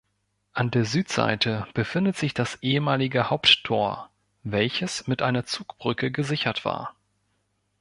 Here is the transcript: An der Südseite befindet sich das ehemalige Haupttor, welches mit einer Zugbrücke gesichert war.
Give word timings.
An 0.53 0.71
der 0.71 0.85
Südseite 0.85 1.67
befindet 1.75 2.15
sich 2.17 2.33
das 2.33 2.57
ehemalige 2.63 3.29
Haupttor, 3.29 4.09
welches 4.41 5.05
mit 5.05 5.21
einer 5.21 5.45
Zugbrücke 5.45 6.09
gesichert 6.09 6.65
war. 6.65 6.95